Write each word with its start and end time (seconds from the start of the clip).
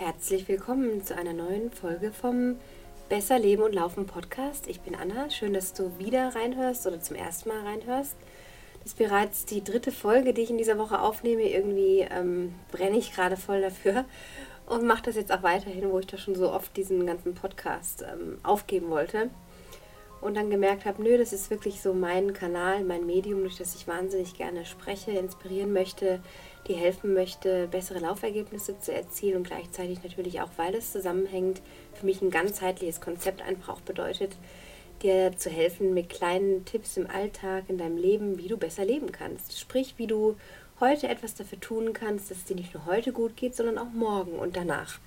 Herzlich 0.00 0.48
willkommen 0.48 1.04
zu 1.04 1.14
einer 1.14 1.34
neuen 1.34 1.70
Folge 1.70 2.10
vom 2.10 2.56
Besser 3.10 3.38
Leben 3.38 3.62
und 3.62 3.74
Laufen 3.74 4.06
Podcast. 4.06 4.66
Ich 4.66 4.80
bin 4.80 4.94
Anna. 4.94 5.28
Schön, 5.28 5.52
dass 5.52 5.74
du 5.74 5.98
wieder 5.98 6.34
reinhörst 6.34 6.86
oder 6.86 7.02
zum 7.02 7.16
ersten 7.16 7.50
Mal 7.50 7.60
reinhörst. 7.60 8.16
Das 8.78 8.92
ist 8.92 8.96
bereits 8.96 9.44
die 9.44 9.62
dritte 9.62 9.92
Folge, 9.92 10.32
die 10.32 10.40
ich 10.40 10.48
in 10.48 10.56
dieser 10.56 10.78
Woche 10.78 11.02
aufnehme. 11.02 11.42
Irgendwie 11.42 12.06
ähm, 12.10 12.54
brenne 12.72 12.96
ich 12.96 13.12
gerade 13.12 13.36
voll 13.36 13.60
dafür 13.60 14.06
und 14.64 14.86
mache 14.86 15.02
das 15.02 15.16
jetzt 15.16 15.32
auch 15.32 15.42
weiterhin, 15.42 15.90
wo 15.90 15.98
ich 15.98 16.06
da 16.06 16.16
schon 16.16 16.34
so 16.34 16.50
oft 16.50 16.74
diesen 16.78 17.04
ganzen 17.04 17.34
Podcast 17.34 18.02
ähm, 18.10 18.38
aufgeben 18.42 18.88
wollte. 18.88 19.28
Und 20.20 20.36
dann 20.36 20.50
gemerkt 20.50 20.84
habe, 20.84 21.02
nö, 21.02 21.16
das 21.16 21.32
ist 21.32 21.50
wirklich 21.50 21.80
so 21.80 21.94
mein 21.94 22.34
Kanal, 22.34 22.84
mein 22.84 23.06
Medium, 23.06 23.40
durch 23.40 23.56
das 23.56 23.74
ich 23.74 23.88
wahnsinnig 23.88 24.34
gerne 24.34 24.66
spreche, 24.66 25.12
inspirieren 25.12 25.72
möchte, 25.72 26.20
die 26.66 26.74
helfen 26.74 27.14
möchte, 27.14 27.68
bessere 27.68 28.00
Laufergebnisse 28.00 28.78
zu 28.78 28.92
erzielen 28.92 29.38
und 29.38 29.46
gleichzeitig 29.46 30.02
natürlich 30.02 30.42
auch, 30.42 30.50
weil 30.56 30.74
es 30.74 30.92
zusammenhängt, 30.92 31.62
für 31.94 32.04
mich 32.04 32.20
ein 32.20 32.30
ganzheitliches 32.30 33.00
Konzept 33.00 33.40
einfach 33.40 33.70
auch 33.70 33.80
bedeutet, 33.80 34.36
dir 35.02 35.32
zu 35.36 35.48
helfen 35.48 35.94
mit 35.94 36.10
kleinen 36.10 36.66
Tipps 36.66 36.98
im 36.98 37.08
Alltag, 37.08 37.64
in 37.68 37.78
deinem 37.78 37.96
Leben, 37.96 38.36
wie 38.36 38.48
du 38.48 38.58
besser 38.58 38.84
leben 38.84 39.12
kannst. 39.12 39.58
Sprich, 39.58 39.94
wie 39.96 40.06
du 40.06 40.36
heute 40.80 41.08
etwas 41.08 41.34
dafür 41.34 41.60
tun 41.60 41.94
kannst, 41.94 42.30
dass 42.30 42.38
es 42.38 42.44
dir 42.44 42.56
nicht 42.56 42.74
nur 42.74 42.84
heute 42.84 43.12
gut 43.12 43.36
geht, 43.36 43.54
sondern 43.54 43.78
auch 43.78 43.92
morgen 43.92 44.38
und 44.38 44.56
danach. 44.56 44.98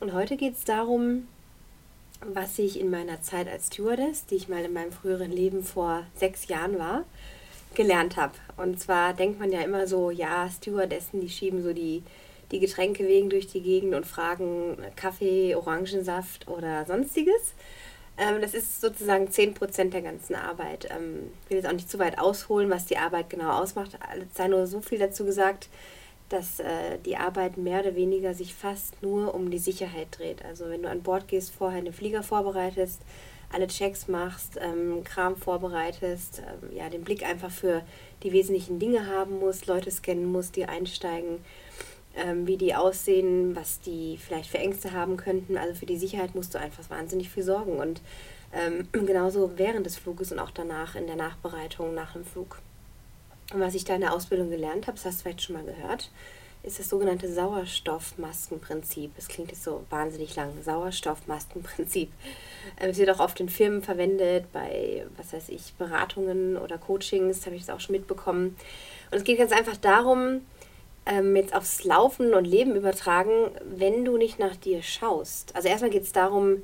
Und 0.00 0.12
heute 0.12 0.36
geht 0.36 0.54
es 0.54 0.64
darum, 0.64 1.28
was 2.24 2.58
ich 2.58 2.78
in 2.78 2.90
meiner 2.90 3.22
Zeit 3.22 3.48
als 3.48 3.68
Stewardess, 3.68 4.26
die 4.26 4.36
ich 4.36 4.48
mal 4.48 4.64
in 4.64 4.72
meinem 4.72 4.92
früheren 4.92 5.32
Leben 5.32 5.62
vor 5.62 6.04
sechs 6.14 6.48
Jahren 6.48 6.78
war, 6.78 7.04
gelernt 7.74 8.16
habe. 8.16 8.34
Und 8.56 8.80
zwar 8.80 9.14
denkt 9.14 9.38
man 9.38 9.52
ja 9.52 9.60
immer 9.60 9.86
so, 9.86 10.10
ja, 10.10 10.48
Stewardessen, 10.50 11.20
die 11.20 11.28
schieben 11.28 11.62
so 11.62 11.72
die, 11.72 12.02
die 12.50 12.60
Getränke 12.60 13.06
wegen 13.06 13.30
durch 13.30 13.46
die 13.46 13.62
Gegend 13.62 13.94
und 13.94 14.06
fragen 14.06 14.76
Kaffee, 14.96 15.54
Orangensaft 15.54 16.48
oder 16.48 16.84
sonstiges. 16.84 17.54
Ähm, 18.18 18.40
das 18.40 18.54
ist 18.54 18.80
sozusagen 18.80 19.28
10% 19.28 19.90
der 19.90 20.02
ganzen 20.02 20.34
Arbeit. 20.34 20.88
Ähm, 20.90 21.30
ich 21.44 21.50
will 21.50 21.58
jetzt 21.58 21.66
auch 21.66 21.72
nicht 21.72 21.90
zu 21.90 21.98
weit 21.98 22.18
ausholen, 22.18 22.68
was 22.68 22.86
die 22.86 22.98
Arbeit 22.98 23.30
genau 23.30 23.50
ausmacht. 23.50 23.98
Es 24.14 24.36
sei 24.36 24.48
nur 24.48 24.66
so 24.66 24.80
viel 24.80 24.98
dazu 24.98 25.24
gesagt, 25.24 25.68
dass 26.30 26.60
äh, 26.60 26.98
die 27.04 27.16
Arbeit 27.16 27.56
mehr 27.56 27.80
oder 27.80 27.96
weniger 27.96 28.34
sich 28.34 28.54
fast 28.54 29.02
nur 29.02 29.34
um 29.34 29.50
die 29.50 29.58
Sicherheit 29.58 30.08
dreht. 30.12 30.44
Also 30.44 30.68
wenn 30.68 30.82
du 30.82 30.88
an 30.88 31.02
Bord 31.02 31.28
gehst, 31.28 31.52
vorher 31.52 31.82
den 31.82 31.92
Flieger 31.92 32.22
vorbereitest, 32.22 33.00
alle 33.52 33.66
Checks 33.66 34.06
machst, 34.06 34.58
ähm, 34.60 35.02
Kram 35.04 35.36
vorbereitest, 35.36 36.40
ähm, 36.40 36.76
ja, 36.76 36.88
den 36.88 37.02
Blick 37.02 37.24
einfach 37.24 37.50
für 37.50 37.82
die 38.22 38.32
wesentlichen 38.32 38.78
Dinge 38.78 39.06
haben 39.06 39.40
musst, 39.40 39.66
Leute 39.66 39.90
scannen 39.90 40.30
musst, 40.30 40.54
die 40.54 40.66
einsteigen, 40.66 41.44
ähm, 42.16 42.46
wie 42.46 42.56
die 42.56 42.74
aussehen, 42.74 43.56
was 43.56 43.80
die 43.80 44.18
vielleicht 44.18 44.50
für 44.50 44.58
Ängste 44.58 44.92
haben 44.92 45.16
könnten. 45.16 45.56
Also 45.56 45.74
für 45.74 45.86
die 45.86 45.98
Sicherheit 45.98 46.36
musst 46.36 46.54
du 46.54 46.58
einfach 46.58 46.88
wahnsinnig 46.90 47.28
viel 47.28 47.42
sorgen 47.42 47.78
und 47.78 48.00
ähm, 48.52 48.88
genauso 49.06 49.52
während 49.56 49.84
des 49.84 49.96
Fluges 49.96 50.30
und 50.30 50.38
auch 50.38 50.52
danach 50.52 50.94
in 50.94 51.08
der 51.08 51.16
Nachbereitung 51.16 51.92
nach 51.92 52.12
dem 52.12 52.24
Flug. 52.24 52.58
Und 53.52 53.60
was 53.60 53.74
ich 53.74 53.84
da 53.84 53.94
in 53.94 54.00
der 54.00 54.12
Ausbildung 54.12 54.50
gelernt 54.50 54.86
habe, 54.86 54.96
das 54.96 55.06
hast 55.06 55.20
du 55.20 55.22
vielleicht 55.24 55.42
schon 55.42 55.56
mal 55.56 55.64
gehört, 55.64 56.10
ist 56.62 56.78
das 56.78 56.90
sogenannte 56.90 57.32
Sauerstoffmaskenprinzip. 57.32 59.12
Es 59.16 59.28
klingt 59.28 59.50
jetzt 59.50 59.64
so 59.64 59.84
wahnsinnig 59.88 60.36
lang. 60.36 60.52
Sauerstoffmaskenprinzip. 60.62 62.10
Es 62.76 62.98
wird 62.98 63.08
auch 63.10 63.20
oft 63.20 63.40
in 63.40 63.48
Firmen 63.48 63.82
verwendet, 63.82 64.52
bei, 64.52 65.06
was 65.16 65.32
weiß 65.32 65.48
ich, 65.48 65.72
Beratungen 65.78 66.58
oder 66.58 66.76
Coachings, 66.76 67.46
habe 67.46 67.56
ich 67.56 67.64
das 67.64 67.74
auch 67.74 67.80
schon 67.80 67.94
mitbekommen. 67.94 68.56
Und 69.10 69.16
es 69.16 69.24
geht 69.24 69.38
ganz 69.38 69.52
einfach 69.52 69.78
darum, 69.78 70.42
ähm, 71.06 71.34
jetzt 71.36 71.54
aufs 71.54 71.84
Laufen 71.84 72.34
und 72.34 72.44
Leben 72.44 72.76
übertragen, 72.76 73.50
wenn 73.64 74.04
du 74.04 74.18
nicht 74.18 74.38
nach 74.38 74.56
dir 74.56 74.82
schaust. 74.82 75.56
Also 75.56 75.68
erstmal 75.68 75.90
geht 75.90 76.02
es 76.02 76.12
darum, 76.12 76.62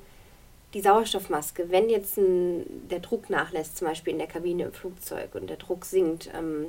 die 0.77 0.83
Sauerstoffmaske, 0.83 1.71
wenn 1.71 1.89
jetzt 1.89 2.19
ein, 2.19 2.89
der 2.91 2.99
Druck 2.99 3.31
nachlässt, 3.31 3.79
zum 3.79 3.89
Beispiel 3.89 4.13
in 4.13 4.19
der 4.19 4.29
Kabine 4.29 4.65
im 4.65 4.73
Flugzeug 4.73 5.35
und 5.35 5.49
der 5.49 5.57
Druck 5.57 5.87
sinkt 5.87 6.29
ähm, 6.37 6.67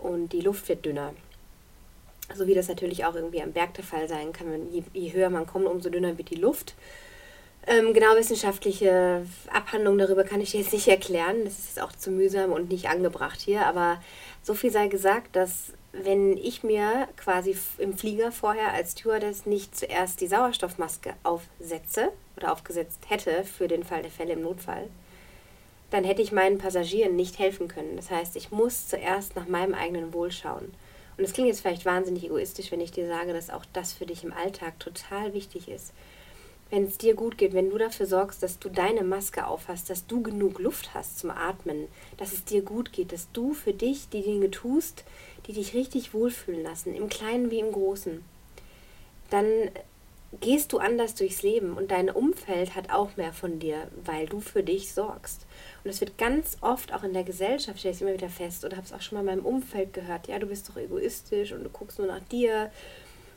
und 0.00 0.32
die 0.32 0.40
Luft 0.40 0.68
wird 0.68 0.84
dünner, 0.84 1.14
so 2.34 2.48
wie 2.48 2.54
das 2.54 2.66
natürlich 2.66 3.04
auch 3.04 3.14
irgendwie 3.14 3.40
am 3.40 3.52
Berg 3.52 3.74
der 3.74 3.84
Fall 3.84 4.08
sein 4.08 4.32
kann. 4.32 4.72
Je, 4.72 4.82
je 4.92 5.12
höher 5.12 5.30
man 5.30 5.46
kommt, 5.46 5.66
umso 5.66 5.88
dünner 5.88 6.18
wird 6.18 6.30
die 6.30 6.34
Luft. 6.34 6.74
Ähm, 7.64 7.94
genau 7.94 8.16
wissenschaftliche 8.16 9.24
Abhandlungen 9.52 10.00
darüber 10.00 10.24
kann 10.24 10.40
ich 10.40 10.52
jetzt 10.52 10.72
nicht 10.72 10.88
erklären. 10.88 11.44
Das 11.44 11.60
ist 11.60 11.80
auch 11.80 11.92
zu 11.92 12.10
mühsam 12.10 12.50
und 12.50 12.70
nicht 12.70 12.88
angebracht 12.88 13.40
hier. 13.40 13.66
Aber 13.66 14.02
so 14.42 14.54
viel 14.54 14.72
sei 14.72 14.88
gesagt, 14.88 15.36
dass 15.36 15.72
wenn 15.92 16.36
ich 16.36 16.62
mir 16.62 17.08
quasi 17.16 17.56
im 17.78 17.96
Flieger 17.96 18.32
vorher 18.32 18.72
als 18.72 18.92
Stewardess 18.92 19.46
nicht 19.46 19.76
zuerst 19.76 20.20
die 20.20 20.26
Sauerstoffmaske 20.26 21.14
aufsetze 21.22 22.10
oder 22.36 22.52
aufgesetzt 22.52 23.00
hätte 23.08 23.44
für 23.44 23.68
den 23.68 23.84
Fall 23.84 24.02
der 24.02 24.10
Fälle 24.10 24.32
im 24.32 24.42
Notfall, 24.42 24.88
dann 25.90 26.04
hätte 26.04 26.22
ich 26.22 26.32
meinen 26.32 26.56
Passagieren 26.56 27.16
nicht 27.16 27.38
helfen 27.38 27.68
können. 27.68 27.96
Das 27.96 28.10
heißt, 28.10 28.36
ich 28.36 28.50
muss 28.50 28.88
zuerst 28.88 29.36
nach 29.36 29.46
meinem 29.46 29.74
eigenen 29.74 30.14
Wohl 30.14 30.32
schauen. 30.32 30.72
Und 31.18 31.24
es 31.24 31.34
klingt 31.34 31.48
jetzt 31.48 31.60
vielleicht 31.60 31.84
wahnsinnig 31.84 32.24
egoistisch, 32.24 32.72
wenn 32.72 32.80
ich 32.80 32.92
dir 32.92 33.06
sage, 33.06 33.34
dass 33.34 33.50
auch 33.50 33.66
das 33.74 33.92
für 33.92 34.06
dich 34.06 34.24
im 34.24 34.32
Alltag 34.32 34.80
total 34.80 35.34
wichtig 35.34 35.68
ist. 35.68 35.92
Wenn 36.72 36.86
es 36.86 36.96
dir 36.96 37.12
gut 37.12 37.36
geht, 37.36 37.52
wenn 37.52 37.68
du 37.68 37.76
dafür 37.76 38.06
sorgst, 38.06 38.42
dass 38.42 38.58
du 38.58 38.70
deine 38.70 39.04
Maske 39.04 39.46
aufhast, 39.46 39.90
dass 39.90 40.06
du 40.06 40.22
genug 40.22 40.58
Luft 40.58 40.94
hast 40.94 41.18
zum 41.18 41.28
Atmen, 41.30 41.86
dass 42.16 42.32
es 42.32 42.46
dir 42.46 42.62
gut 42.62 42.94
geht, 42.94 43.12
dass 43.12 43.30
du 43.30 43.52
für 43.52 43.74
dich 43.74 44.08
die 44.08 44.22
Dinge 44.22 44.50
tust, 44.50 45.04
die 45.46 45.52
dich 45.52 45.74
richtig 45.74 46.14
wohlfühlen 46.14 46.62
lassen, 46.62 46.94
im 46.94 47.10
Kleinen 47.10 47.50
wie 47.50 47.58
im 47.58 47.72
Großen, 47.72 48.24
dann 49.28 49.44
gehst 50.40 50.72
du 50.72 50.78
anders 50.78 51.14
durchs 51.14 51.42
Leben 51.42 51.76
und 51.76 51.90
dein 51.90 52.08
Umfeld 52.08 52.74
hat 52.74 52.88
auch 52.88 53.18
mehr 53.18 53.34
von 53.34 53.58
dir, 53.58 53.88
weil 54.06 54.24
du 54.24 54.40
für 54.40 54.62
dich 54.62 54.94
sorgst. 54.94 55.44
Und 55.84 55.90
es 55.90 56.00
wird 56.00 56.16
ganz 56.16 56.56
oft 56.62 56.94
auch 56.94 57.02
in 57.02 57.12
der 57.12 57.24
Gesellschaft, 57.24 57.80
stelle 57.80 57.94
ich 57.94 58.00
immer 58.00 58.14
wieder 58.14 58.30
fest, 58.30 58.64
oder 58.64 58.78
habe 58.78 58.86
es 58.86 58.94
auch 58.94 59.02
schon 59.02 59.16
mal 59.16 59.20
in 59.20 59.26
meinem 59.26 59.46
Umfeld 59.46 59.92
gehört, 59.92 60.26
ja, 60.28 60.38
du 60.38 60.46
bist 60.46 60.70
doch 60.70 60.78
egoistisch 60.78 61.52
und 61.52 61.64
du 61.64 61.68
guckst 61.68 61.98
nur 61.98 62.08
nach 62.08 62.22
dir. 62.30 62.70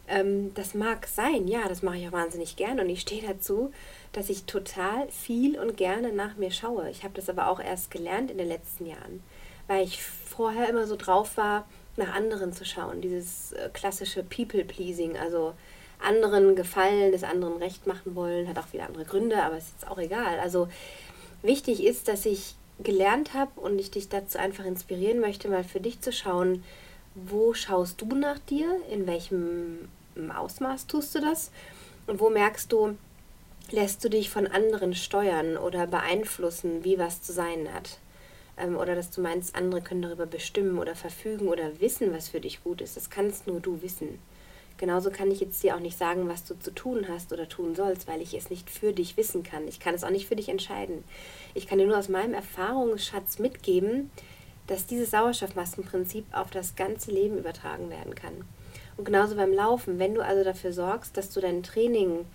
Ähm, 0.07 0.53
das 0.53 0.73
mag 0.73 1.07
sein, 1.07 1.47
ja, 1.47 1.67
das 1.67 1.81
mache 1.81 1.97
ich 1.97 2.07
auch 2.07 2.11
wahnsinnig 2.11 2.55
gerne 2.55 2.81
und 2.81 2.89
ich 2.89 3.01
stehe 3.01 3.25
dazu, 3.25 3.71
dass 4.11 4.29
ich 4.29 4.45
total 4.45 5.09
viel 5.09 5.59
und 5.59 5.77
gerne 5.77 6.11
nach 6.11 6.37
mir 6.37 6.51
schaue. 6.51 6.89
Ich 6.89 7.03
habe 7.03 7.15
das 7.15 7.29
aber 7.29 7.49
auch 7.49 7.59
erst 7.59 7.91
gelernt 7.91 8.29
in 8.29 8.37
den 8.37 8.47
letzten 8.47 8.85
Jahren, 8.85 9.23
weil 9.67 9.83
ich 9.83 10.03
vorher 10.03 10.69
immer 10.69 10.85
so 10.85 10.95
drauf 10.95 11.37
war, 11.37 11.67
nach 11.97 12.13
anderen 12.13 12.53
zu 12.53 12.65
schauen. 12.65 13.01
Dieses 13.01 13.53
äh, 13.53 13.69
klassische 13.73 14.23
People-Pleasing, 14.23 15.17
also 15.17 15.53
anderen 15.99 16.55
gefallen, 16.55 17.11
des 17.11 17.23
anderen 17.23 17.57
recht 17.57 17.87
machen 17.87 18.15
wollen, 18.15 18.47
hat 18.47 18.59
auch 18.59 18.73
wieder 18.73 18.85
andere 18.85 19.05
Gründe, 19.05 19.41
aber 19.41 19.57
ist 19.57 19.73
jetzt 19.73 19.89
auch 19.89 19.97
egal. 19.97 20.39
Also 20.39 20.67
wichtig 21.41 21.83
ist, 21.83 22.07
dass 22.07 22.25
ich 22.25 22.55
gelernt 22.83 23.33
habe 23.33 23.59
und 23.59 23.79
ich 23.79 23.91
dich 23.91 24.09
dazu 24.09 24.37
einfach 24.37 24.65
inspirieren 24.65 25.19
möchte, 25.19 25.47
mal 25.47 25.63
für 25.63 25.79
dich 25.79 26.01
zu 26.01 26.11
schauen, 26.11 26.63
wo 27.15 27.53
schaust 27.53 28.01
du 28.01 28.05
nach 28.15 28.39
dir, 28.39 28.79
in 28.91 29.07
welchem 29.07 29.87
Ausmaß 30.35 30.87
tust 30.87 31.15
du 31.15 31.21
das 31.21 31.51
und 32.07 32.19
wo 32.19 32.29
merkst 32.29 32.71
du, 32.71 32.97
lässt 33.71 34.03
du 34.03 34.09
dich 34.09 34.29
von 34.29 34.47
anderen 34.47 34.93
steuern 34.93 35.57
oder 35.57 35.87
beeinflussen, 35.87 36.83
wie 36.83 36.99
was 36.99 37.21
zu 37.21 37.33
sein 37.33 37.73
hat. 37.73 37.97
Ähm, 38.57 38.77
oder 38.77 38.95
dass 38.95 39.09
du 39.09 39.21
meinst, 39.21 39.55
andere 39.55 39.81
können 39.81 40.03
darüber 40.03 40.25
bestimmen 40.25 40.77
oder 40.77 40.95
verfügen 40.95 41.47
oder 41.47 41.79
wissen, 41.79 42.13
was 42.13 42.29
für 42.29 42.39
dich 42.39 42.63
gut 42.63 42.81
ist. 42.81 42.95
Das 42.95 43.09
kannst 43.09 43.47
nur 43.47 43.59
du 43.59 43.81
wissen. 43.81 44.19
Genauso 44.77 45.09
kann 45.09 45.31
ich 45.31 45.39
jetzt 45.39 45.63
dir 45.63 45.75
auch 45.75 45.79
nicht 45.79 45.97
sagen, 45.97 46.27
was 46.27 46.43
du 46.43 46.53
zu 46.59 46.71
tun 46.71 47.05
hast 47.09 47.31
oder 47.31 47.47
tun 47.47 47.75
sollst, 47.75 48.07
weil 48.07 48.21
ich 48.21 48.33
es 48.33 48.49
nicht 48.49 48.69
für 48.69 48.91
dich 48.91 49.15
wissen 49.15 49.41
kann. 49.41 49.67
Ich 49.67 49.79
kann 49.79 49.95
es 49.95 50.03
auch 50.03 50.09
nicht 50.09 50.27
für 50.27 50.35
dich 50.35 50.49
entscheiden. 50.49 51.05
Ich 51.53 51.65
kann 51.65 51.79
dir 51.79 51.87
nur 51.87 51.97
aus 51.97 52.09
meinem 52.09 52.33
Erfahrungsschatz 52.33 53.39
mitgeben, 53.39 54.11
dass 54.67 54.85
dieses 54.85 55.11
Sauerstoffmaskenprinzip 55.11 56.25
auf 56.31 56.49
das 56.51 56.75
ganze 56.75 57.11
Leben 57.11 57.37
übertragen 57.37 57.89
werden 57.89 58.15
kann. 58.15 58.33
Und 58.97 59.05
genauso 59.05 59.35
beim 59.35 59.53
Laufen, 59.53 59.99
wenn 59.99 60.15
du 60.15 60.21
also 60.21 60.43
dafür 60.43 60.73
sorgst, 60.73 61.17
dass 61.17 61.29
du 61.29 61.41
dein 61.41 61.63
Training 61.63 62.25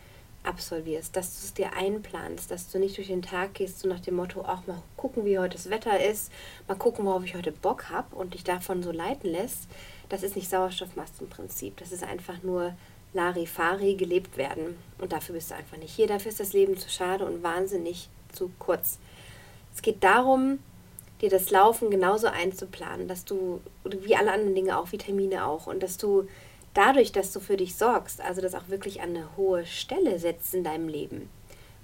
absolvierst, 0.42 1.16
dass 1.16 1.38
du 1.38 1.46
es 1.46 1.54
dir 1.54 1.76
einplanst, 1.76 2.50
dass 2.50 2.70
du 2.70 2.78
nicht 2.78 2.96
durch 2.96 3.08
den 3.08 3.22
Tag 3.22 3.54
gehst, 3.54 3.80
so 3.80 3.88
nach 3.88 4.00
dem 4.00 4.16
Motto, 4.16 4.40
auch 4.40 4.66
mal 4.66 4.82
gucken, 4.96 5.24
wie 5.24 5.38
heute 5.38 5.56
das 5.56 5.70
Wetter 5.70 6.02
ist, 6.02 6.32
mal 6.66 6.76
gucken, 6.76 7.04
worauf 7.04 7.24
ich 7.24 7.34
heute 7.34 7.52
Bock 7.52 7.90
habe 7.90 8.14
und 8.16 8.34
dich 8.34 8.44
davon 8.44 8.82
so 8.82 8.90
leiten 8.90 9.30
lässt, 9.30 9.68
das 10.08 10.22
ist 10.22 10.36
nicht 10.36 10.50
Sauerstoffmaskenprinzip. 10.50 11.76
Das 11.76 11.92
ist 11.92 12.02
einfach 12.02 12.42
nur 12.42 12.74
Larifari 13.12 13.94
gelebt 13.94 14.36
werden. 14.36 14.76
Und 14.98 15.12
dafür 15.12 15.34
bist 15.34 15.50
du 15.50 15.54
einfach 15.54 15.76
nicht 15.76 15.94
hier. 15.94 16.06
Dafür 16.06 16.30
ist 16.30 16.40
das 16.40 16.52
Leben 16.52 16.76
zu 16.76 16.90
schade 16.90 17.24
und 17.24 17.42
wahnsinnig 17.42 18.08
zu 18.32 18.50
kurz. 18.58 18.98
Es 19.74 19.82
geht 19.82 20.02
darum, 20.02 20.58
dir 21.20 21.30
das 21.30 21.50
Laufen 21.50 21.90
genauso 21.90 22.26
einzuplanen, 22.28 23.08
dass 23.08 23.24
du, 23.24 23.60
wie 23.84 24.16
alle 24.16 24.32
anderen 24.32 24.54
Dinge 24.54 24.78
auch, 24.78 24.92
Vitamine 24.92 25.46
auch, 25.46 25.66
und 25.66 25.82
dass 25.82 25.96
du 25.96 26.26
dadurch, 26.74 27.12
dass 27.12 27.32
du 27.32 27.40
für 27.40 27.56
dich 27.56 27.76
sorgst, 27.76 28.20
also 28.20 28.40
das 28.40 28.54
auch 28.54 28.68
wirklich 28.68 29.00
an 29.00 29.10
eine 29.10 29.36
hohe 29.36 29.66
Stelle 29.66 30.18
setzt 30.18 30.54
in 30.54 30.64
deinem 30.64 30.88
Leben, 30.88 31.28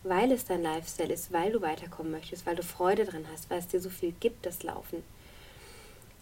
weil 0.02 0.32
es 0.32 0.44
dein 0.44 0.62
Lifestyle 0.62 1.12
ist, 1.12 1.32
weil 1.32 1.52
du 1.52 1.60
weiterkommen 1.60 2.12
möchtest, 2.12 2.46
weil 2.46 2.56
du 2.56 2.62
Freude 2.62 3.04
dran 3.04 3.26
hast, 3.32 3.50
weil 3.50 3.58
es 3.58 3.68
dir 3.68 3.80
so 3.80 3.90
viel 3.90 4.12
gibt, 4.20 4.46
das 4.46 4.62
Laufen 4.62 5.02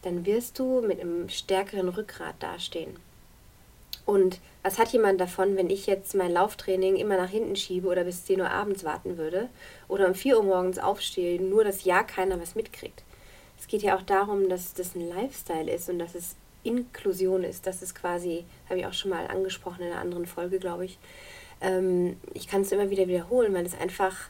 dann 0.05 0.27
wirst 0.27 0.59
du 0.59 0.83
mit 0.83 1.01
einem 1.01 1.29
stärkeren 1.29 1.89
Rückgrat 1.89 2.35
dastehen. 2.41 2.97
Und 4.07 4.41
was 4.63 4.79
hat 4.79 4.89
jemand 4.93 5.21
davon, 5.21 5.57
wenn 5.57 5.71
ich 5.71 5.87
jetzt 5.87 6.15
mein 6.15 6.33
Lauftraining 6.33 6.97
immer 6.97 7.17
nach 7.17 7.31
hinten 7.31 7.57
schiebe 7.57 7.89
oder 7.89 8.05
bis 8.05 8.25
10 8.25 8.41
Uhr 8.41 8.51
abends 8.51 8.85
warten 8.85 9.17
würde 9.17 9.49
oder 9.89 10.07
um 10.07 10.15
4 10.15 10.37
Uhr 10.39 10.45
morgens 10.45 10.79
aufstehe, 10.79 11.41
nur 11.41 11.65
dass 11.65 11.85
ja 11.85 12.03
keiner 12.03 12.41
was 12.41 12.55
mitkriegt? 12.55 13.03
Es 13.59 13.67
geht 13.67 13.83
ja 13.83 13.97
auch 13.97 14.03
darum, 14.03 14.49
dass 14.49 14.75
das 14.75 14.95
ein 14.95 15.09
Lifestyle 15.09 15.73
ist 15.73 15.89
und 15.89 15.99
dass 15.99 16.15
es 16.15 16.37
Inklusion 16.65 17.45
ist. 17.45 17.67
Das 17.67 17.83
ist 17.83 17.95
quasi, 17.95 18.45
habe 18.69 18.81
ich 18.81 18.87
auch 18.87 18.93
schon 18.93 19.11
mal 19.11 19.27
angesprochen 19.27 19.83
in 19.83 19.93
einer 19.93 20.01
anderen 20.01 20.27
Folge, 20.27 20.59
glaube 20.59 20.85
ich. 20.85 20.99
Ähm, 21.61 22.19
ich 22.35 22.49
kann 22.49 22.63
es 22.63 22.73
immer 22.73 22.91
wieder 22.91 23.07
wiederholen, 23.07 23.55
weil 23.55 23.65
es 23.65 23.79
einfach 23.79 24.29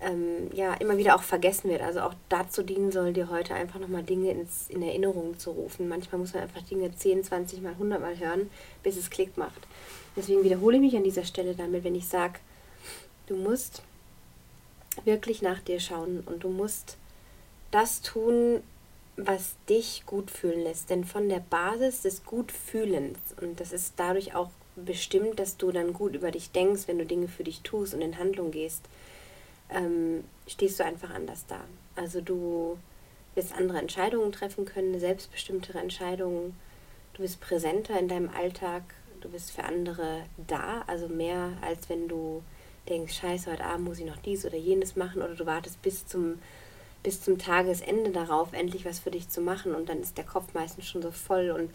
ähm, 0.00 0.50
ja 0.52 0.74
immer 0.74 0.98
wieder 0.98 1.16
auch 1.16 1.22
vergessen 1.22 1.70
wird. 1.70 1.82
Also 1.82 2.00
auch 2.00 2.14
dazu 2.28 2.62
dienen 2.62 2.92
soll, 2.92 3.12
dir 3.12 3.30
heute 3.30 3.54
einfach 3.54 3.80
nochmal 3.80 4.02
Dinge 4.02 4.30
ins, 4.30 4.68
in 4.68 4.82
Erinnerung 4.82 5.38
zu 5.38 5.50
rufen. 5.50 5.88
Manchmal 5.88 6.20
muss 6.20 6.34
man 6.34 6.42
einfach 6.42 6.62
Dinge 6.62 6.94
10, 6.94 7.24
20 7.24 7.62
mal, 7.62 7.72
100 7.72 8.00
mal 8.00 8.18
hören, 8.18 8.50
bis 8.82 8.96
es 8.96 9.10
Klick 9.10 9.36
macht. 9.36 9.66
Deswegen 10.16 10.44
wiederhole 10.44 10.76
ich 10.76 10.82
mich 10.82 10.96
an 10.96 11.04
dieser 11.04 11.24
Stelle 11.24 11.54
damit, 11.54 11.84
wenn 11.84 11.94
ich 11.94 12.08
sage, 12.08 12.40
du 13.26 13.36
musst 13.36 13.82
wirklich 15.04 15.42
nach 15.42 15.60
dir 15.60 15.80
schauen 15.80 16.22
und 16.24 16.44
du 16.44 16.48
musst 16.48 16.96
das 17.70 18.00
tun, 18.00 18.62
was 19.16 19.56
dich 19.68 20.04
gut 20.06 20.30
fühlen 20.30 20.62
lässt. 20.62 20.90
Denn 20.90 21.04
von 21.04 21.28
der 21.28 21.40
Basis 21.40 22.02
des 22.02 22.24
Gutfühlens, 22.24 23.18
und 23.40 23.60
das 23.60 23.72
ist 23.72 23.94
dadurch 23.96 24.34
auch 24.34 24.50
bestimmt, 24.76 25.38
dass 25.40 25.56
du 25.56 25.72
dann 25.72 25.92
gut 25.94 26.14
über 26.14 26.30
dich 26.30 26.50
denkst, 26.50 26.82
wenn 26.86 26.98
du 26.98 27.06
Dinge 27.06 27.28
für 27.28 27.44
dich 27.44 27.62
tust 27.62 27.94
und 27.94 28.02
in 28.02 28.18
Handlung 28.18 28.50
gehst, 28.50 28.82
ähm, 29.70 30.24
stehst 30.46 30.78
du 30.80 30.84
einfach 30.84 31.10
anders 31.10 31.46
da. 31.46 31.60
Also 31.94 32.20
du 32.20 32.78
wirst 33.34 33.54
andere 33.54 33.78
Entscheidungen 33.78 34.32
treffen 34.32 34.64
können, 34.64 34.98
selbstbestimmtere 34.98 35.78
Entscheidungen. 35.78 36.56
Du 37.14 37.22
bist 37.22 37.40
präsenter 37.40 37.98
in 37.98 38.08
deinem 38.08 38.30
Alltag, 38.30 38.82
du 39.20 39.28
bist 39.28 39.50
für 39.50 39.64
andere 39.64 40.22
da, 40.46 40.82
also 40.86 41.08
mehr 41.08 41.52
als 41.62 41.88
wenn 41.88 42.08
du 42.08 42.42
denkst, 42.88 43.14
scheiße, 43.14 43.50
heute 43.50 43.64
Abend 43.64 43.86
muss 43.86 43.98
ich 43.98 44.06
noch 44.06 44.18
dies 44.18 44.44
oder 44.44 44.56
jenes 44.56 44.96
machen 44.96 45.22
oder 45.22 45.34
du 45.34 45.46
wartest 45.46 45.82
bis 45.82 46.06
zum 46.06 46.38
bis 47.06 47.22
zum 47.22 47.38
Tagesende 47.38 48.10
darauf, 48.10 48.52
endlich 48.52 48.84
was 48.84 48.98
für 48.98 49.12
dich 49.12 49.28
zu 49.28 49.40
machen. 49.40 49.76
Und 49.76 49.88
dann 49.88 50.00
ist 50.00 50.18
der 50.18 50.24
Kopf 50.24 50.54
meistens 50.54 50.88
schon 50.88 51.02
so 51.02 51.12
voll 51.12 51.52
und 51.52 51.70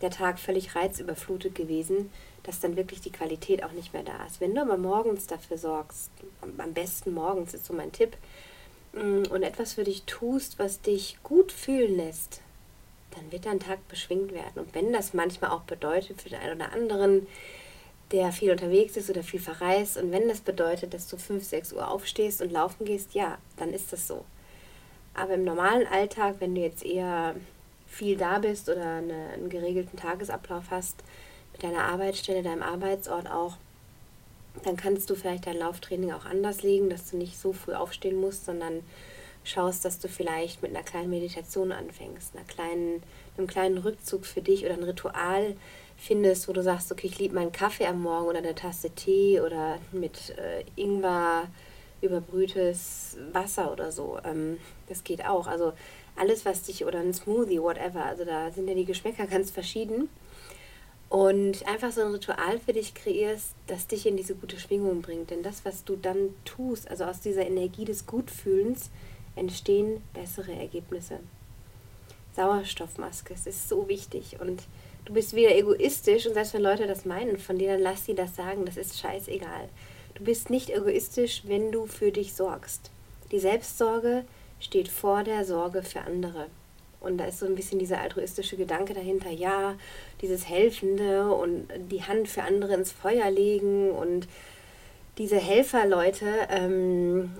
der 0.00 0.10
Tag 0.10 0.38
völlig 0.38 0.74
reizüberflutet 0.74 1.54
gewesen, 1.54 2.10
dass 2.42 2.60
dann 2.60 2.76
wirklich 2.76 3.00
die 3.00 3.12
Qualität 3.12 3.62
auch 3.62 3.72
nicht 3.72 3.92
mehr 3.92 4.02
da 4.02 4.24
ist. 4.26 4.40
Wenn 4.40 4.54
du 4.54 4.62
aber 4.62 4.76
morgens 4.76 5.26
dafür 5.26 5.58
sorgst, 5.58 6.10
am 6.58 6.72
besten 6.72 7.12
morgens 7.12 7.54
ist 7.54 7.66
so 7.66 7.74
mein 7.74 7.92
Tipp, 7.92 8.16
mm, 8.94 9.24
und 9.30 9.42
etwas 9.42 9.74
für 9.74 9.84
dich 9.84 10.04
tust, 10.04 10.58
was 10.58 10.80
dich 10.80 11.18
gut 11.22 11.52
fühlen 11.52 11.96
lässt, 11.96 12.40
dann 13.14 13.30
wird 13.32 13.46
dein 13.46 13.60
Tag 13.60 13.86
beschwingt 13.88 14.32
werden. 14.32 14.62
Und 14.62 14.74
wenn 14.74 14.92
das 14.92 15.14
manchmal 15.14 15.50
auch 15.50 15.62
bedeutet 15.62 16.22
für 16.22 16.28
den 16.28 16.40
einen 16.40 16.60
oder 16.60 16.72
anderen, 16.72 17.26
der 18.12 18.32
viel 18.32 18.50
unterwegs 18.50 18.96
ist 18.96 19.10
oder 19.10 19.22
viel 19.22 19.40
verreist, 19.40 19.96
und 19.96 20.10
wenn 20.10 20.28
das 20.28 20.40
bedeutet, 20.40 20.94
dass 20.94 21.08
du 21.08 21.16
5, 21.16 21.44
6 21.44 21.72
Uhr 21.72 21.88
aufstehst 21.88 22.40
und 22.40 22.52
laufen 22.52 22.84
gehst, 22.84 23.14
ja, 23.14 23.38
dann 23.56 23.70
ist 23.70 23.92
das 23.92 24.06
so. 24.06 24.24
Aber 25.14 25.34
im 25.34 25.44
normalen 25.44 25.86
Alltag, 25.86 26.36
wenn 26.38 26.54
du 26.54 26.60
jetzt 26.60 26.84
eher 26.84 27.34
viel 27.90 28.16
da 28.16 28.38
bist 28.38 28.68
oder 28.68 28.96
eine, 28.96 29.30
einen 29.34 29.50
geregelten 29.50 29.98
Tagesablauf 29.98 30.70
hast, 30.70 30.96
mit 31.52 31.62
deiner 31.62 31.84
Arbeitsstelle, 31.84 32.42
deinem 32.42 32.62
Arbeitsort 32.62 33.28
auch, 33.28 33.56
dann 34.64 34.76
kannst 34.76 35.10
du 35.10 35.14
vielleicht 35.14 35.46
dein 35.46 35.58
Lauftraining 35.58 36.12
auch 36.12 36.24
anders 36.24 36.62
legen, 36.62 36.88
dass 36.88 37.10
du 37.10 37.16
nicht 37.16 37.38
so 37.38 37.52
früh 37.52 37.74
aufstehen 37.74 38.20
musst, 38.20 38.46
sondern 38.46 38.82
schaust, 39.44 39.84
dass 39.84 39.98
du 39.98 40.08
vielleicht 40.08 40.62
mit 40.62 40.74
einer 40.74 40.84
kleinen 40.84 41.10
Meditation 41.10 41.72
anfängst, 41.72 42.34
einer 42.34 42.44
kleinen, 42.44 43.02
einem 43.36 43.46
kleinen 43.46 43.78
Rückzug 43.78 44.26
für 44.26 44.42
dich 44.42 44.64
oder 44.64 44.74
ein 44.74 44.82
Ritual 44.82 45.56
findest, 45.96 46.48
wo 46.48 46.52
du 46.52 46.62
sagst, 46.62 46.92
okay, 46.92 47.06
ich 47.06 47.18
liebe 47.18 47.34
meinen 47.34 47.52
Kaffee 47.52 47.86
am 47.86 48.02
Morgen 48.02 48.28
oder 48.28 48.38
eine 48.38 48.54
Tasse 48.54 48.90
Tee 48.90 49.40
oder 49.40 49.78
mit 49.92 50.30
äh, 50.38 50.64
Ingwer 50.76 51.48
überbrühtes 52.00 53.18
Wasser 53.32 53.72
oder 53.72 53.92
so. 53.92 54.18
Ähm, 54.24 54.58
das 54.88 55.04
geht 55.04 55.26
auch. 55.26 55.46
Also 55.46 55.72
alles, 56.20 56.44
was 56.44 56.62
dich, 56.62 56.84
oder 56.84 57.00
ein 57.00 57.14
Smoothie, 57.14 57.60
whatever, 57.60 58.04
also 58.04 58.24
da 58.24 58.50
sind 58.50 58.68
ja 58.68 58.74
die 58.74 58.84
Geschmäcker 58.84 59.26
ganz 59.30 59.50
verschieden. 59.50 60.08
Und 61.08 61.66
einfach 61.66 61.90
so 61.90 62.02
ein 62.02 62.12
Ritual 62.12 62.60
für 62.60 62.72
dich 62.72 62.94
kreierst, 62.94 63.54
das 63.66 63.88
dich 63.88 64.06
in 64.06 64.16
diese 64.16 64.36
gute 64.36 64.60
Schwingung 64.60 65.02
bringt. 65.02 65.30
Denn 65.30 65.42
das, 65.42 65.64
was 65.64 65.82
du 65.82 65.96
dann 65.96 66.34
tust, 66.44 66.88
also 66.88 67.02
aus 67.02 67.20
dieser 67.20 67.44
Energie 67.44 67.84
des 67.84 68.06
Gutfühlens, 68.06 68.90
entstehen 69.34 70.02
bessere 70.14 70.52
Ergebnisse. 70.52 71.18
Sauerstoffmaske, 72.36 73.34
es 73.34 73.48
ist 73.48 73.68
so 73.68 73.88
wichtig. 73.88 74.40
Und 74.40 74.62
du 75.04 75.12
bist 75.12 75.34
wieder 75.34 75.56
egoistisch 75.56 76.26
und 76.26 76.34
selbst 76.34 76.54
wenn 76.54 76.62
Leute 76.62 76.86
das 76.86 77.04
meinen 77.04 77.38
von 77.38 77.58
dir, 77.58 77.72
dann 77.72 77.82
lass 77.82 78.04
sie 78.04 78.14
das 78.14 78.36
sagen, 78.36 78.64
das 78.64 78.76
ist 78.76 79.00
scheißegal. 79.00 79.68
Du 80.14 80.22
bist 80.22 80.48
nicht 80.48 80.70
egoistisch, 80.70 81.42
wenn 81.44 81.72
du 81.72 81.86
für 81.86 82.12
dich 82.12 82.34
sorgst. 82.34 82.92
Die 83.32 83.40
Selbstsorge 83.40 84.24
steht 84.60 84.88
vor 84.88 85.24
der 85.24 85.44
Sorge 85.44 85.82
für 85.82 86.02
andere. 86.02 86.46
Und 87.00 87.16
da 87.16 87.24
ist 87.24 87.38
so 87.38 87.46
ein 87.46 87.54
bisschen 87.54 87.78
dieser 87.78 88.00
altruistische 88.00 88.56
Gedanke 88.56 88.92
dahinter, 88.92 89.30
ja, 89.30 89.74
dieses 90.20 90.48
Helfende 90.48 91.32
und 91.34 91.66
die 91.90 92.02
Hand 92.02 92.28
für 92.28 92.42
andere 92.42 92.74
ins 92.74 92.92
Feuer 92.92 93.30
legen 93.30 93.90
und 93.90 94.28
diese 95.16 95.36
Helferleute, 95.36 96.26
ähm, 96.50 97.32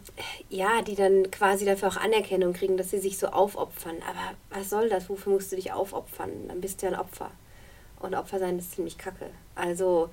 ja, 0.48 0.82
die 0.82 0.94
dann 0.94 1.30
quasi 1.30 1.64
dafür 1.64 1.88
auch 1.88 1.96
Anerkennung 1.96 2.52
kriegen, 2.52 2.76
dass 2.76 2.90
sie 2.90 2.98
sich 2.98 3.18
so 3.18 3.28
aufopfern. 3.28 3.96
Aber 4.08 4.36
was 4.58 4.70
soll 4.70 4.88
das? 4.88 5.08
Wofür 5.08 5.32
musst 5.34 5.52
du 5.52 5.56
dich 5.56 5.72
aufopfern? 5.72 6.48
Dann 6.48 6.60
bist 6.60 6.82
du 6.82 6.86
ja 6.86 6.92
ein 6.92 6.98
Opfer. 6.98 7.30
Und 8.00 8.14
Opfer 8.14 8.38
sein 8.38 8.58
ist 8.58 8.72
ziemlich 8.72 8.98
kacke. 8.98 9.26
Also 9.54 10.08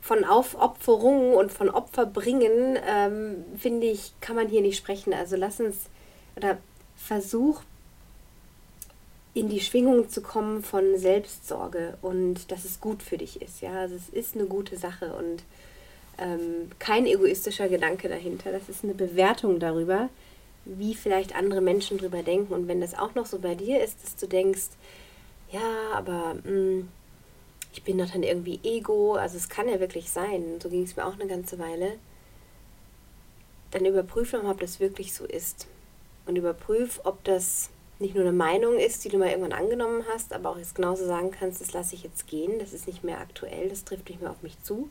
von 0.00 0.24
Aufopferung 0.24 1.34
und 1.34 1.52
von 1.52 1.68
Opferbringen, 1.68 2.78
ähm, 2.86 3.44
finde 3.56 3.86
ich, 3.86 4.12
kann 4.20 4.36
man 4.36 4.48
hier 4.48 4.62
nicht 4.62 4.78
sprechen. 4.78 5.12
Also 5.12 5.36
lass 5.36 5.60
uns 5.60 5.76
oder 6.36 6.58
versuch 6.96 7.62
in 9.32 9.48
die 9.48 9.60
Schwingung 9.60 10.08
zu 10.08 10.22
kommen 10.22 10.62
von 10.62 10.98
Selbstsorge 10.98 11.96
und 12.02 12.50
dass 12.50 12.64
es 12.64 12.80
gut 12.80 13.02
für 13.02 13.16
dich 13.16 13.40
ist. 13.40 13.60
Ja, 13.60 13.80
also 13.80 13.94
es 13.94 14.08
ist 14.08 14.34
eine 14.34 14.46
gute 14.46 14.76
Sache 14.76 15.14
und 15.14 15.44
ähm, 16.18 16.70
kein 16.78 17.06
egoistischer 17.06 17.68
Gedanke 17.68 18.08
dahinter. 18.08 18.50
Das 18.52 18.68
ist 18.68 18.82
eine 18.84 18.94
Bewertung 18.94 19.60
darüber, 19.60 20.08
wie 20.64 20.94
vielleicht 20.94 21.34
andere 21.36 21.60
Menschen 21.60 21.98
drüber 21.98 22.22
denken. 22.22 22.52
Und 22.52 22.68
wenn 22.68 22.80
das 22.80 22.98
auch 22.98 23.14
noch 23.14 23.26
so 23.26 23.38
bei 23.38 23.54
dir 23.54 23.82
ist, 23.82 24.02
dass 24.02 24.16
du 24.16 24.26
denkst, 24.26 24.70
ja, 25.52 25.92
aber 25.94 26.34
mh, 26.44 26.50
mm, 26.50 26.88
ich 27.72 27.84
bin 27.84 27.98
doch 27.98 28.10
dann 28.10 28.24
irgendwie 28.24 28.58
Ego, 28.64 29.14
also 29.14 29.36
es 29.36 29.48
kann 29.48 29.68
ja 29.68 29.78
wirklich 29.78 30.10
sein, 30.10 30.58
so 30.60 30.68
ging 30.68 30.82
es 30.82 30.96
mir 30.96 31.06
auch 31.06 31.14
eine 31.14 31.28
ganze 31.28 31.58
Weile, 31.58 31.92
dann 33.70 33.84
überprüf 33.84 34.32
mal, 34.32 34.50
ob 34.50 34.58
das 34.58 34.80
wirklich 34.80 35.14
so 35.14 35.24
ist. 35.24 35.68
Und 36.30 36.36
überprüf, 36.36 37.00
ob 37.02 37.24
das 37.24 37.70
nicht 37.98 38.14
nur 38.14 38.22
eine 38.22 38.32
Meinung 38.32 38.78
ist, 38.78 39.04
die 39.04 39.08
du 39.08 39.18
mal 39.18 39.30
irgendwann 39.30 39.52
angenommen 39.52 40.04
hast, 40.14 40.32
aber 40.32 40.50
auch 40.50 40.58
jetzt 40.58 40.76
genauso 40.76 41.04
sagen 41.04 41.32
kannst, 41.32 41.60
das 41.60 41.72
lasse 41.72 41.96
ich 41.96 42.04
jetzt 42.04 42.28
gehen, 42.28 42.60
das 42.60 42.72
ist 42.72 42.86
nicht 42.86 43.02
mehr 43.02 43.18
aktuell, 43.18 43.68
das 43.68 43.84
trifft 43.84 44.08
nicht 44.08 44.20
mehr 44.20 44.30
auf 44.30 44.40
mich 44.40 44.62
zu. 44.62 44.88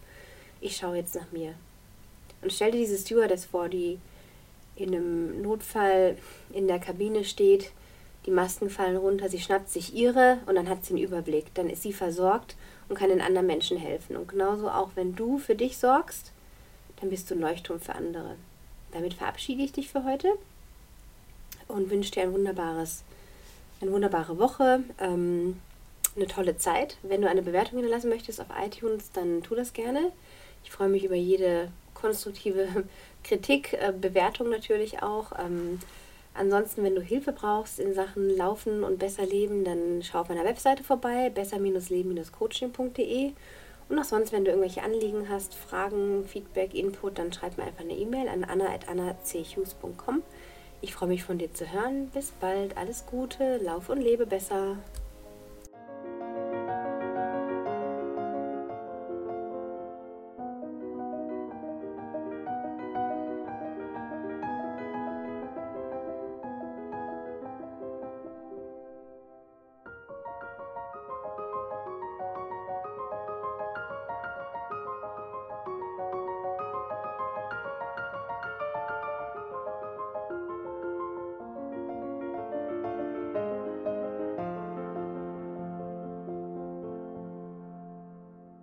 Ich 0.59 0.75
schaue 0.75 0.97
jetzt 0.97 1.15
nach 1.15 1.31
mir. 1.31 1.53
Und 2.41 2.51
stell 2.51 2.71
dir 2.71 2.79
diese 2.79 2.97
Stewardess 2.97 3.45
vor, 3.45 3.69
die 3.69 3.99
in 4.75 4.93
einem 4.93 5.41
Notfall 5.41 6.17
in 6.51 6.67
der 6.67 6.79
Kabine 6.79 7.23
steht, 7.23 7.71
die 8.25 8.31
Masken 8.31 8.69
fallen 8.69 8.97
runter, 8.97 9.29
sie 9.29 9.39
schnappt 9.39 9.69
sich 9.69 9.95
ihre 9.95 10.39
und 10.45 10.55
dann 10.55 10.67
hat 10.67 10.83
sie 10.83 10.93
einen 10.93 11.03
Überblick. 11.03 11.53
Dann 11.53 11.69
ist 11.69 11.83
sie 11.83 11.93
versorgt 11.93 12.57
und 12.89 12.97
kann 12.97 13.07
den 13.07 13.21
anderen 13.21 13.47
Menschen 13.47 13.77
helfen. 13.77 14.17
Und 14.17 14.27
genauso 14.27 14.69
auch, 14.69 14.89
wenn 14.95 15.15
du 15.15 15.37
für 15.37 15.55
dich 15.55 15.77
sorgst, 15.77 16.33
dann 16.99 17.09
bist 17.09 17.31
du 17.31 17.35
ein 17.35 17.39
Leuchtturm 17.39 17.79
für 17.79 17.95
andere. 17.95 18.35
Damit 18.91 19.13
verabschiede 19.13 19.63
ich 19.63 19.71
dich 19.71 19.87
für 19.87 20.03
heute 20.03 20.37
und 21.69 21.89
wünsche 21.89 22.11
dir 22.11 22.23
ein 22.23 22.33
wunderbares, 22.33 23.03
eine 23.79 23.91
wunderbare 23.91 24.37
Woche, 24.37 24.83
ähm, 24.99 25.59
eine 26.15 26.27
tolle 26.27 26.57
Zeit. 26.57 26.97
Wenn 27.01 27.21
du 27.21 27.29
eine 27.29 27.41
Bewertung 27.41 27.79
hinterlassen 27.79 28.09
möchtest 28.09 28.41
auf 28.41 28.47
iTunes, 28.61 29.11
dann 29.13 29.41
tu 29.41 29.55
das 29.55 29.71
gerne. 29.71 30.11
Ich 30.65 30.71
freue 30.71 30.89
mich 30.89 31.05
über 31.05 31.15
jede 31.15 31.71
konstruktive 31.93 32.67
Kritik, 33.23 33.73
äh, 33.73 33.93
Bewertung 33.97 34.49
natürlich 34.49 35.01
auch. 35.01 35.31
Ähm, 35.39 35.79
Ansonsten, 36.39 36.83
wenn 36.83 36.95
du 36.95 37.01
Hilfe 37.01 37.33
brauchst 37.33 37.79
in 37.79 37.93
Sachen 37.93 38.29
Laufen 38.37 38.85
und 38.85 38.97
besser 38.97 39.25
leben, 39.25 39.65
dann 39.65 40.01
schau 40.03 40.21
auf 40.21 40.29
meiner 40.29 40.45
Webseite 40.45 40.85
vorbei, 40.85 41.29
besser-leben-coaching.de. 41.29 43.33
Und 43.89 43.99
auch 43.99 44.05
sonst, 44.05 44.31
wenn 44.31 44.45
du 44.45 44.51
irgendwelche 44.51 44.83
Anliegen 44.83 45.27
hast, 45.27 45.55
Fragen, 45.55 46.23
Feedback, 46.25 46.73
Input, 46.73 47.17
dann 47.17 47.33
schreib 47.33 47.57
mir 47.57 47.65
einfach 47.65 47.81
eine 47.81 47.95
E-Mail 47.95 48.29
an 48.29 48.45
anna.annachughes.com. 48.45 50.23
Ich 50.81 50.93
freue 50.93 51.09
mich 51.09 51.23
von 51.23 51.37
dir 51.37 51.53
zu 51.53 51.71
hören. 51.71 52.09
Bis 52.13 52.31
bald. 52.31 52.77
Alles 52.77 53.05
Gute. 53.05 53.57
Lauf 53.57 53.89
und 53.89 54.01
lebe 54.01 54.25
besser. 54.25 54.77